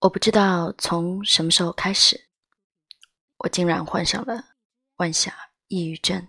[0.00, 2.28] 我不知道从什么时候开始，
[3.38, 4.44] 我竟然患上了
[4.96, 5.32] 晚霞
[5.68, 6.28] 抑郁症。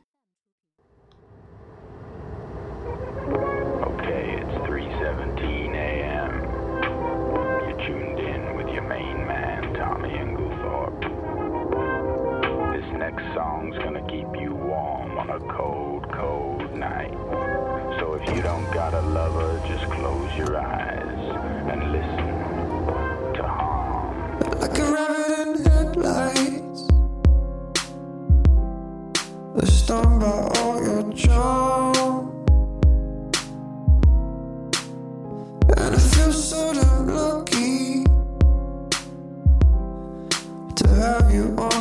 [41.38, 41.77] you are.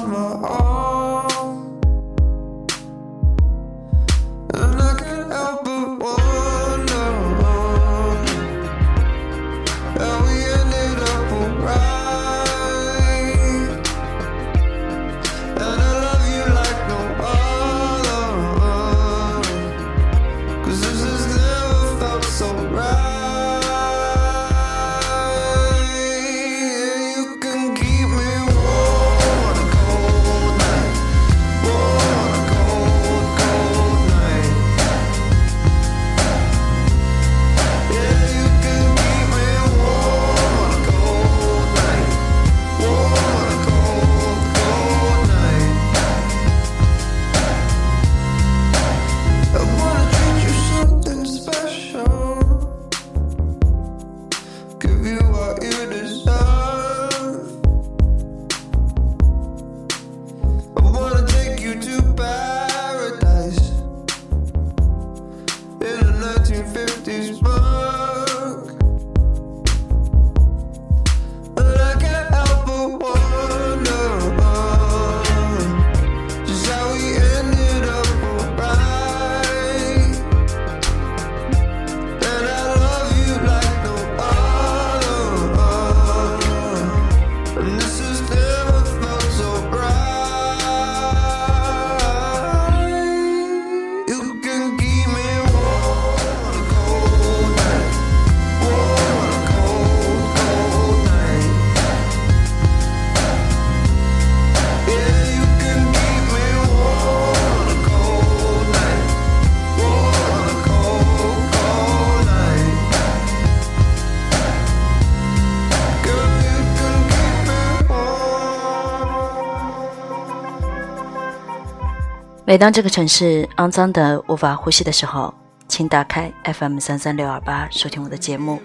[122.48, 125.34] 每当这个城市肮脏的无法呼吸的时候，
[125.66, 128.62] 请打开 FM 三三六二八收听我的节目。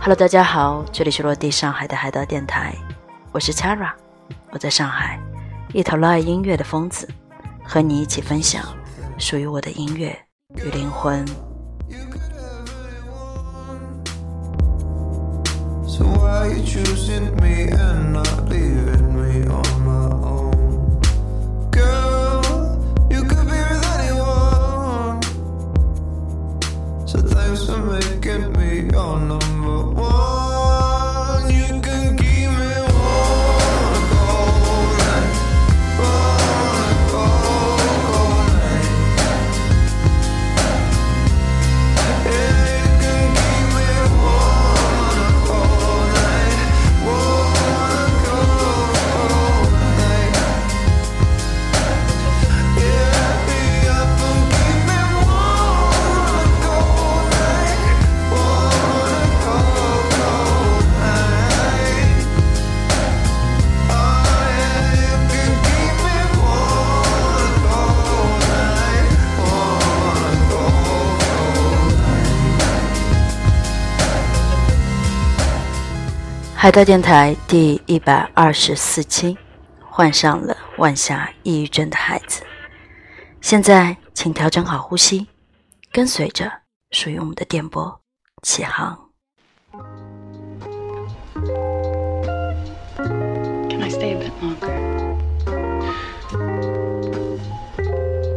[0.00, 2.74] Hello，大家好，这里是落地上海的海盗电台，
[3.30, 3.92] 我是 Chara，
[4.50, 5.20] 我在上海，
[5.72, 7.08] 一头热爱音乐的疯子，
[7.62, 8.64] 和你一起分享
[9.18, 10.18] 属于我的音乐
[10.56, 11.24] 与灵魂。
[15.86, 20.49] So why you choosing me and not leaving me on my own?
[28.92, 29.39] gonna
[76.62, 79.34] 海盗电台第一百二十四期，
[79.80, 82.42] 患上了晚霞抑郁症的孩子。
[83.40, 85.26] 现在，请调整好呼吸，
[85.90, 86.52] 跟随着
[86.90, 88.02] 属于我们的电波
[88.42, 88.94] 起航。
[93.70, 94.68] Can I stay a bit longer?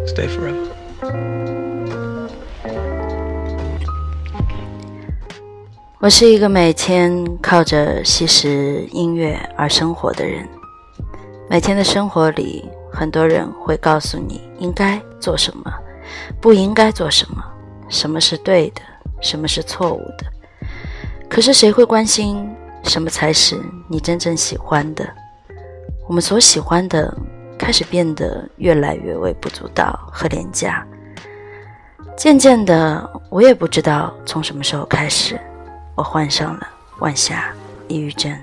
[0.07, 0.62] Stay forever.
[6.03, 10.45] 我是一个每天靠着吸食音乐而生活的人。
[11.49, 15.73] 每天的生活里，很多人会告诉你应该做什么，
[16.41, 17.41] 不应该做什么，
[17.87, 18.81] 什么是对的，
[19.21, 20.25] 什么是错误的。
[21.29, 22.53] 可是谁会关心
[22.83, 23.57] 什么才是
[23.87, 25.09] 你真正喜欢的。
[26.09, 27.17] 我们所喜欢的
[27.57, 30.85] 开始变得越来越微不足道和廉价。
[32.17, 35.39] 渐渐的，我也不知道从什么时候开始，
[35.95, 36.67] 我患上了
[36.99, 37.53] 晚霞
[37.87, 38.35] 抑郁症。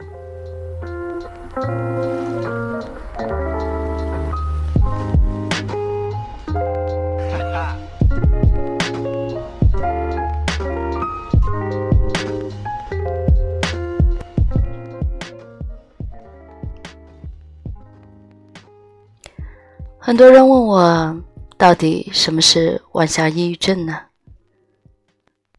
[20.02, 21.20] 很多人问我，
[21.56, 23.96] 到底什么是晚霞抑郁症呢？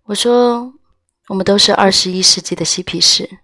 [0.04, 0.74] 我说，
[1.32, 3.40] 我们都是二十一世纪的嬉皮士，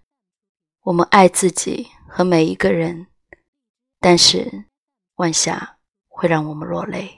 [0.84, 3.08] 我们爱自己和每一个人，
[4.02, 4.66] 但是
[5.16, 5.78] 晚霞
[6.10, 7.18] 会让我们落泪。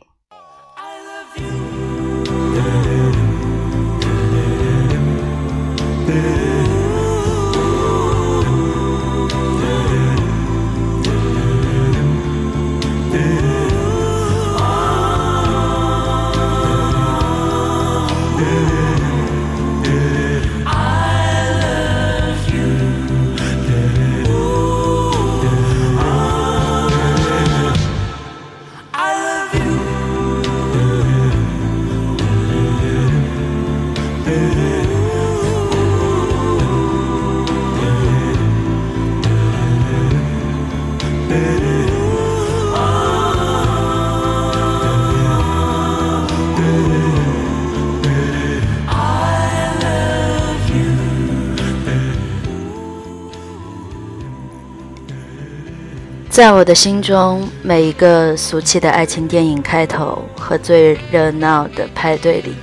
[56.40, 62.56] 在我的心中，每一个俗气的爱情电影开头和最热闹的派对里，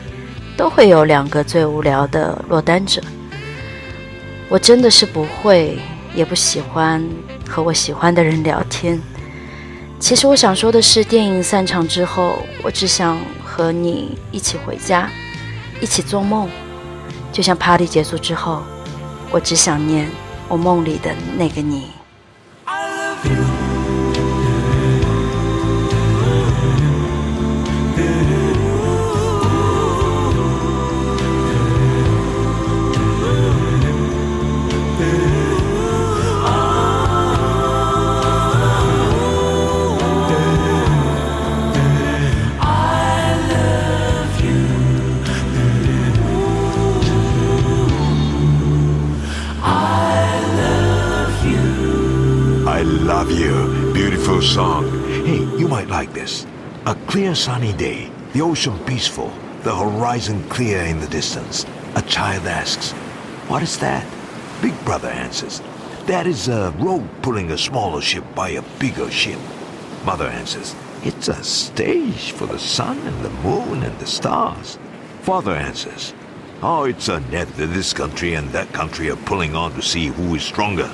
[0.56, 3.02] 都会有两个最无聊的落单者。
[4.49, 5.78] 我真的是不会，
[6.14, 7.06] 也不喜欢
[7.46, 8.99] 和我喜欢的人聊天。
[9.99, 15.11] 其实我想说的是，电影散场之后，我只想和你一起回家，
[15.82, 16.49] 一起做梦。
[17.31, 18.62] 就像 party 结束之后，
[19.31, 20.08] 我只想念
[20.49, 21.95] 我梦里的那个你。
[57.36, 59.30] Sunny day, the ocean peaceful,
[59.62, 61.66] the horizon clear in the distance.
[61.94, 62.92] A child asks,
[63.48, 64.06] What is that?
[64.62, 65.60] Big brother answers,
[66.06, 69.38] That is a rope pulling a smaller ship by a bigger ship.
[70.04, 70.74] Mother answers,
[71.04, 74.78] It's a stage for the sun and the moon and the stars.
[75.20, 76.14] Father answers,
[76.62, 80.06] Oh, it's a net that this country and that country are pulling on to see
[80.06, 80.90] who is stronger.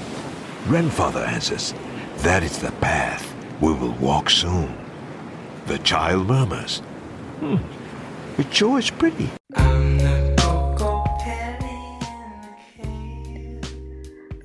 [0.64, 1.72] Grandfather answers,
[2.18, 4.81] That is the path we will walk soon.
[5.66, 6.80] The child murmurs,
[7.40, 7.58] Hmm,
[8.36, 9.28] it sure is pretty.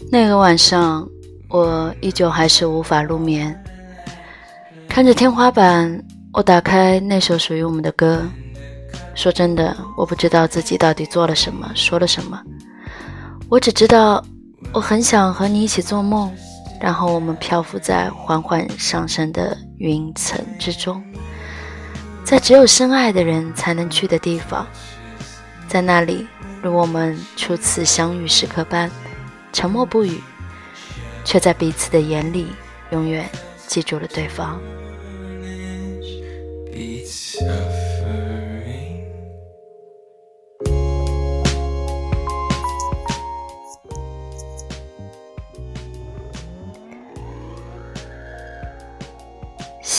[0.10, 1.08] 那个晚上，
[1.50, 3.62] 我依旧还是无法入眠。
[4.88, 8.24] 看着天花板，我打开那首属于我们的歌。
[9.14, 12.42] 说真的，我不知道自己到底做了什么，说了什么。
[13.50, 14.24] 我只知道，
[14.72, 16.32] 我很想和你一起做梦，
[16.80, 21.04] 然后我们漂浮在缓缓上升的云层之中，
[22.24, 24.68] 在只有深爱的人才能去的地方，
[25.68, 26.28] 在那里，
[26.62, 28.90] 如我们初次相遇时刻般。
[29.54, 30.22] 沉默不语，
[31.24, 32.48] 却在彼此的眼里
[32.92, 33.28] 永远
[33.66, 34.62] 记住了对方。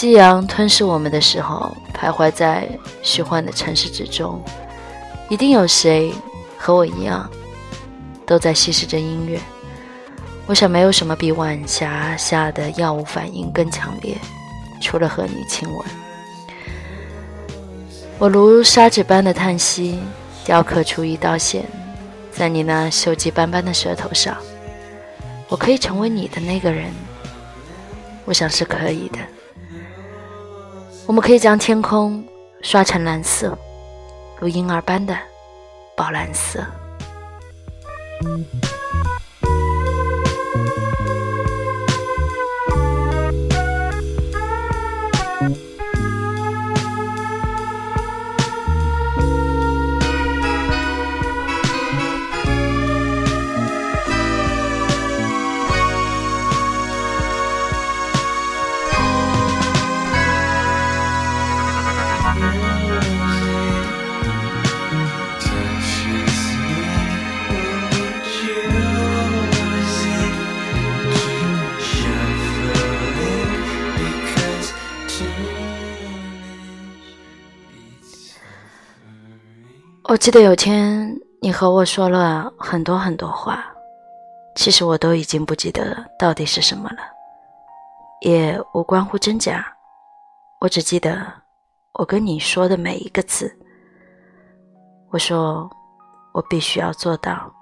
[0.01, 2.69] 夕阳吞噬我们的时候，徘徊在
[3.03, 4.41] 虚幻的城市之中，
[5.29, 6.15] 一定有谁
[6.57, 7.29] 和我一样。
[8.25, 9.41] 都在稀释着音乐。
[10.47, 14.17] 我想，没有什么比晚霞下的药物反应更强烈，
[14.81, 15.85] 除了和你亲吻。
[18.21, 19.99] 我如砂纸般的叹息，
[20.45, 21.65] 雕刻出一道线，
[22.31, 24.37] 在你那锈迹斑斑的舌头上。
[25.49, 26.85] 我可以成为你的那个人，
[28.27, 29.19] 我想是可以的。
[31.09, 32.23] 我们可以将天空
[32.61, 33.57] 刷成蓝色，
[34.39, 35.17] 如婴儿般的
[35.97, 36.63] 宝蓝色。
[80.09, 83.63] 我记得有天你和我说了很多很多话，
[84.55, 86.97] 其实我都已经不记得到底是什么了，
[88.23, 89.71] 也无关乎真假，
[90.63, 91.31] 我只记得
[91.93, 93.55] 我跟你说的每一个字。
[95.11, 95.69] 我说
[96.33, 97.53] 我必须要做到，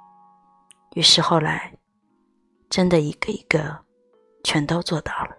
[0.94, 1.72] 于是后来
[2.70, 3.76] 真的一个一个
[4.44, 5.30] 全都做到了。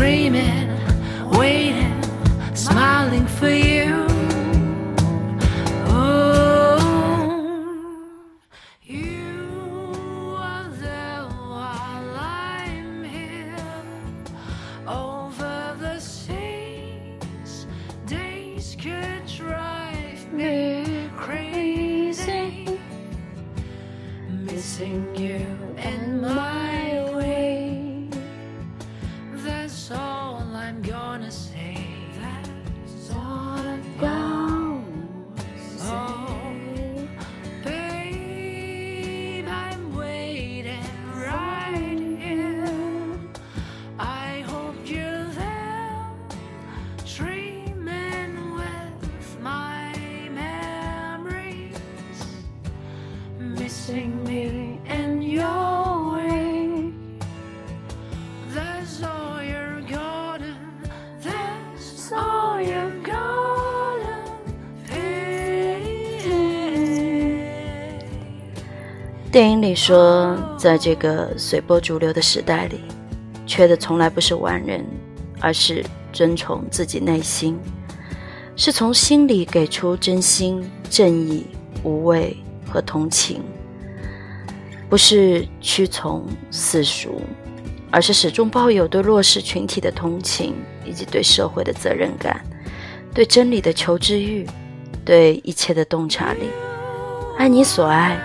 [0.00, 0.66] Dreaming,
[1.32, 2.02] waiting,
[2.54, 4.09] smiling for you.
[53.90, 56.92] Missing me in your way.
[58.54, 60.56] That's all you're gonna,
[61.22, 64.22] that's all you're gonna
[64.88, 65.80] pay.
[69.32, 72.80] 电影里说，在这个随波逐流的时代里，
[73.46, 74.84] 缺的从来不是完人，
[75.40, 77.58] 而是遵从自己内心，
[78.56, 81.46] 是从心里给出真心、正义、
[81.82, 82.36] 无畏
[82.68, 83.42] 和同情，
[84.90, 87.22] 不是屈从世俗，
[87.92, 92.44] 而是始终抱有对弱势群体的同情，以及对社会的责任感，
[93.14, 94.44] 对真理的求知欲，
[95.04, 96.40] 对一切的洞察力，
[97.38, 98.20] 爱你所爱。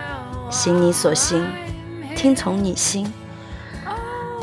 [0.48, 1.44] 行你所行，
[2.16, 3.12] 听从你心。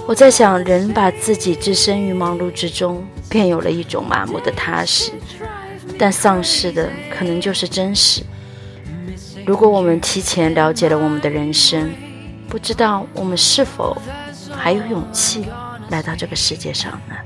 [0.07, 5.13] 我在想，人把自己置身于忙碌之中，便有了一种麻木的踏实，
[5.97, 8.23] 但丧失的可能就是真实。
[9.47, 11.89] 如果我们提前了解了我们的人生，
[12.53, 13.97] 不知道我们是否
[14.55, 15.47] 还有勇气
[15.89, 17.17] 来到这个世界上呢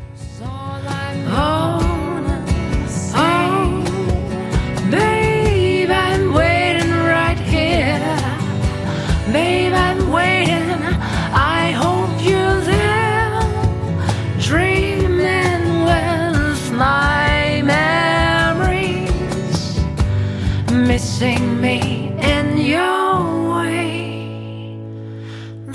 [20.71, 23.96] ？Missing me in your way.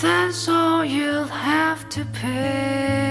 [0.01, 3.10] That's all you'll have to pay.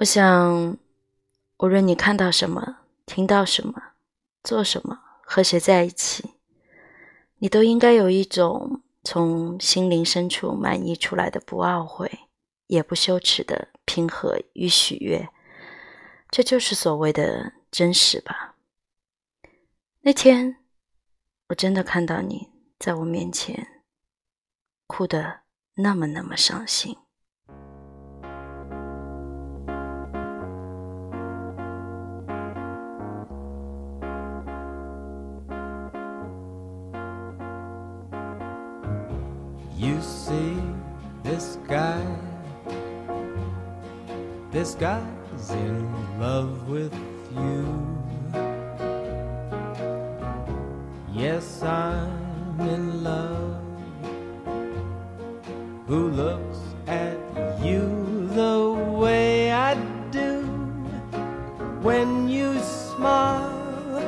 [0.00, 0.78] 我想，
[1.58, 3.94] 无论你看到什么，听到什么，
[4.44, 6.34] 做什么，和谁在一起，
[7.38, 12.08] 你都应该有一种从心灵深处满溢出来的不懊悔，
[12.68, 15.28] 也不羞耻的平和与喜悦。
[16.30, 18.54] 这就是所谓的真实吧。
[20.02, 20.58] 那天，
[21.48, 23.82] 我真的看到你在我面前，
[24.86, 25.40] 哭得
[25.74, 26.96] 那么那么伤心。
[44.74, 46.94] Guy's in love with
[47.34, 47.98] you.
[51.12, 53.56] Yes, I'm in love.
[55.86, 57.16] Who looks at
[57.62, 59.74] you the way I
[60.10, 60.42] do?
[61.82, 64.02] When you smile,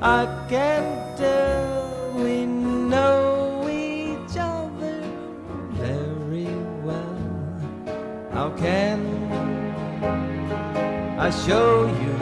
[0.00, 1.01] I can
[11.46, 12.14] show you?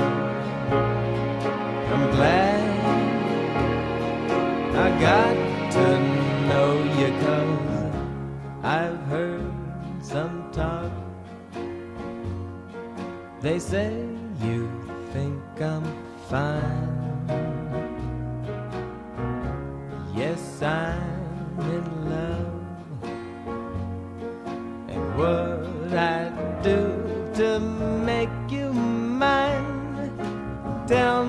[1.93, 2.61] I'm glad
[4.75, 5.35] I got
[5.77, 5.87] to
[6.49, 7.93] know you 'cause
[8.63, 9.53] I've heard
[10.01, 10.91] some talk.
[13.43, 14.00] They say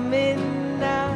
[0.02, 1.11] coming now.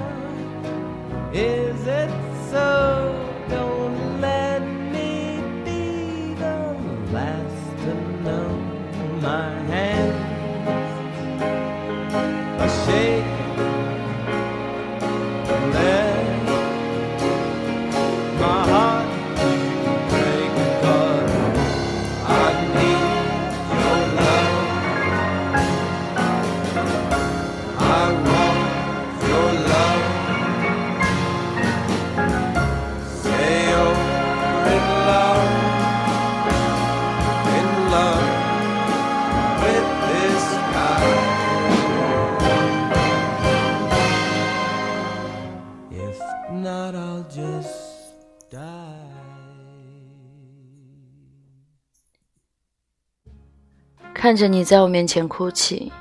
[54.14, 55.92] 看着你在我面前哭泣，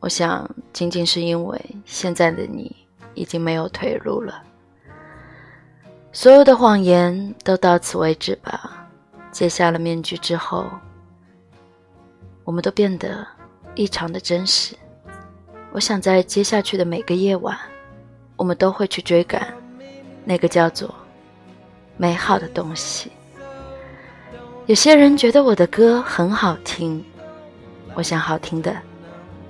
[0.00, 2.74] 我想仅仅是因为现在的你
[3.14, 4.42] 已经没有退路了。
[6.12, 8.88] 所有的谎言都到此为止吧。
[9.30, 10.64] 揭下了面具之后，
[12.42, 13.26] 我们都变得
[13.74, 14.74] 异常的真实。
[15.72, 17.54] 我想在接下去的每个夜晚，
[18.36, 19.52] 我们都会去追赶
[20.24, 20.94] 那个叫做
[21.96, 23.10] 美好的东西。
[24.66, 27.04] 有些人觉得我的歌很好听，
[27.94, 28.74] 我想好听的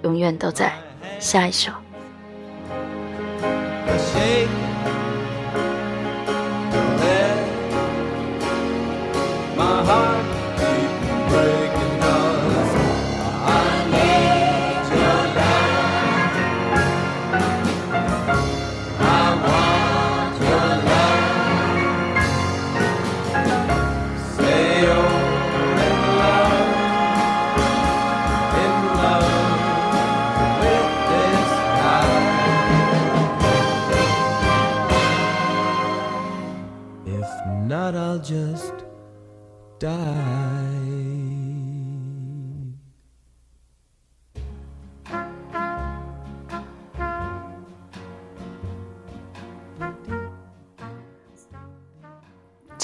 [0.02, 0.72] 永远都在
[1.18, 1.72] 下一首。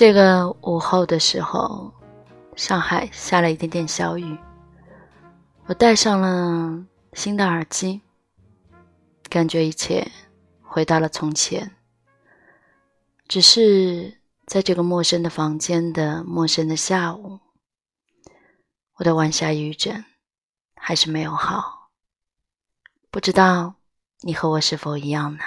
[0.03, 1.95] 这个午后的时候，
[2.57, 4.37] 上海下了一点点小雨。
[5.67, 8.01] 我戴上了新的耳机，
[9.31, 10.11] 感觉一切
[10.61, 11.77] 回到了从前。
[13.29, 17.39] 只是在这个陌生的房间的陌生的下午，
[18.97, 20.05] 我的晚霞余疹
[20.75, 21.91] 还是没有好。
[23.09, 23.77] 不知道
[24.23, 25.45] 你和我是否一样呢？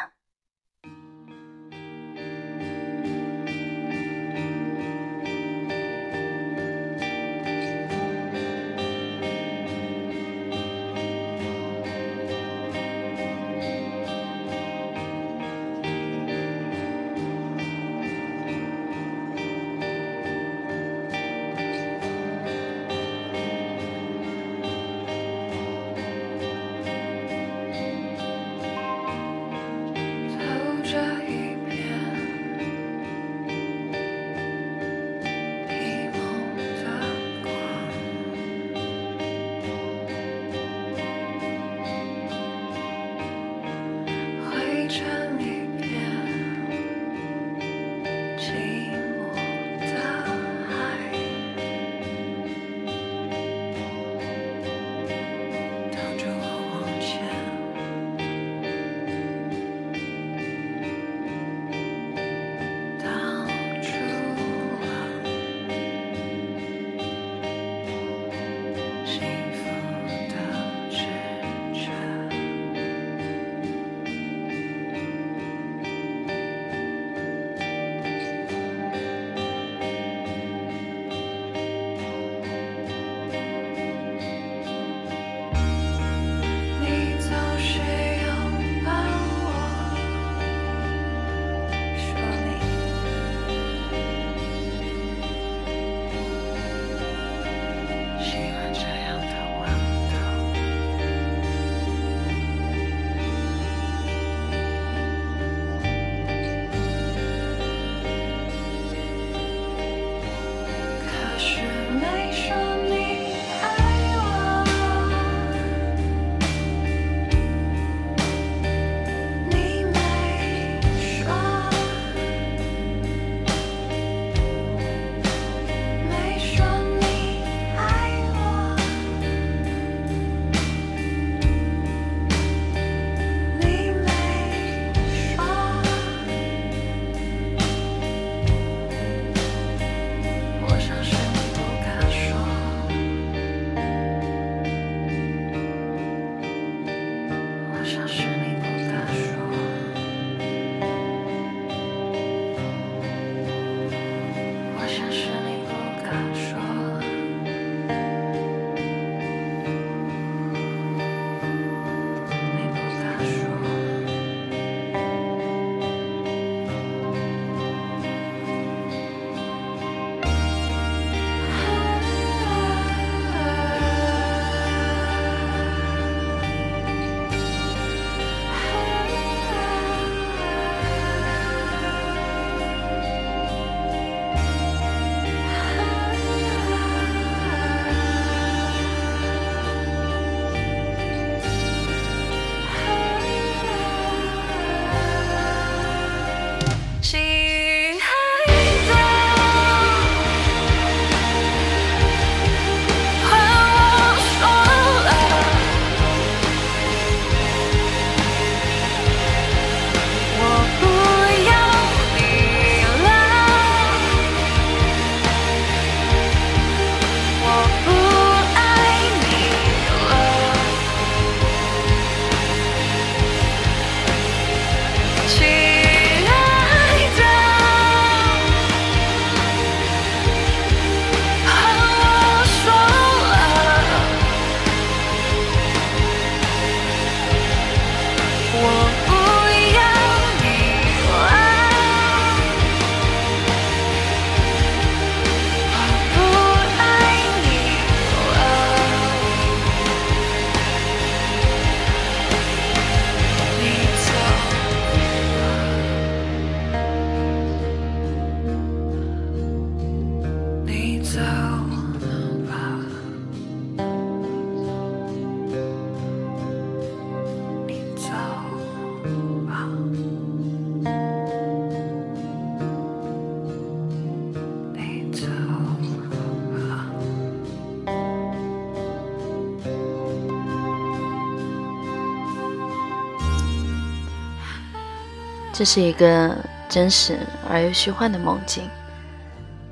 [285.58, 286.36] 这是一个
[286.68, 287.18] 真实
[287.50, 288.70] 而又虚幻的梦境。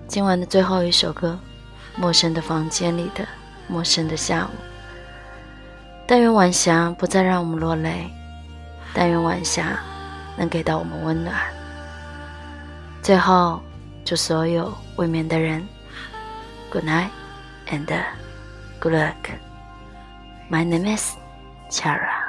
[0.08, 1.38] 今晚的最后一首歌，
[2.00, 3.28] 《陌生的房间里的
[3.68, 4.48] 陌生的下午》。
[6.08, 8.10] 但愿晚霞不再让我们落泪，
[8.94, 9.78] 但愿晚霞
[10.38, 11.36] 能给到我们温暖。
[13.02, 13.62] 最后，
[14.06, 15.68] 祝所有未眠的人
[16.72, 17.10] ，Good night
[17.68, 17.86] and
[18.80, 19.16] good luck.
[20.50, 21.18] My name is
[21.70, 22.23] Chara.